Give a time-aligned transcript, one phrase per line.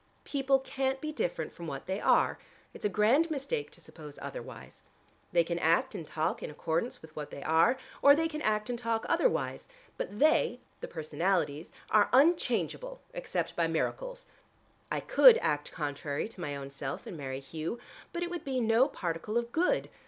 [0.23, 2.39] People can't be different from what they are.
[2.73, 4.81] It's a grand mistake to suppose otherwise.
[5.31, 8.67] They can act and talk in accordance with what they are, or they can act
[8.67, 9.67] and talk otherwise,
[9.97, 14.25] but they, the personalities, are unchangeable except by miracles.
[14.91, 17.77] I could act contrary to my own self and marry Hugh,
[18.11, 19.87] but it would be no particle of good.